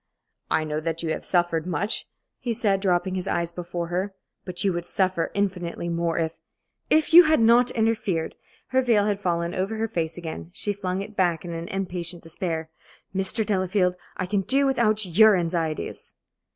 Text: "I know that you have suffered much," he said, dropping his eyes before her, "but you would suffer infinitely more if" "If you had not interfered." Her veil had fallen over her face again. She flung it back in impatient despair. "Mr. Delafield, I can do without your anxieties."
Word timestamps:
"I 0.49 0.63
know 0.63 0.79
that 0.79 1.03
you 1.03 1.11
have 1.11 1.23
suffered 1.23 1.67
much," 1.67 2.07
he 2.39 2.53
said, 2.53 2.79
dropping 2.79 3.13
his 3.13 3.27
eyes 3.27 3.51
before 3.51 3.89
her, 3.89 4.15
"but 4.45 4.63
you 4.63 4.73
would 4.73 4.87
suffer 4.87 5.29
infinitely 5.35 5.89
more 5.89 6.17
if" 6.17 6.31
"If 6.99 7.13
you 7.13 7.25
had 7.25 7.39
not 7.39 7.69
interfered." 7.69 8.33
Her 8.69 8.81
veil 8.81 9.05
had 9.05 9.19
fallen 9.19 9.53
over 9.53 9.75
her 9.77 9.87
face 9.87 10.17
again. 10.17 10.49
She 10.53 10.73
flung 10.73 11.03
it 11.03 11.15
back 11.15 11.45
in 11.45 11.53
impatient 11.53 12.23
despair. 12.23 12.71
"Mr. 13.15 13.45
Delafield, 13.45 13.95
I 14.17 14.25
can 14.25 14.41
do 14.41 14.65
without 14.65 15.05
your 15.05 15.35
anxieties." 15.35 16.15